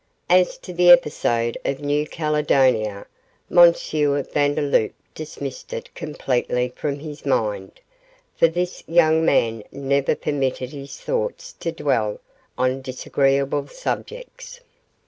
As 0.31 0.57
to 0.57 0.73
the 0.73 0.89
episode 0.89 1.59
of 1.63 1.79
New 1.79 2.07
Caledonia 2.07 3.05
M. 3.51 3.71
Vandeloup 3.71 4.93
dismissed 5.13 5.73
it 5.73 5.93
completely 5.93 6.69
from 6.75 6.97
his 6.97 7.23
mind, 7.23 7.79
for 8.35 8.47
this 8.47 8.83
young 8.87 9.23
man 9.23 9.61
never 9.71 10.15
permitted 10.15 10.71
his 10.71 10.99
thoughts 10.99 11.53
to 11.59 11.71
dwell 11.71 12.19
on 12.57 12.81
disagreeable 12.81 13.67
subjects. 13.67 14.59